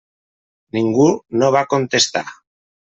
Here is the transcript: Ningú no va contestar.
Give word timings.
Ningú 0.79 1.07
no 1.43 1.53
va 1.59 1.65
contestar. 1.77 2.27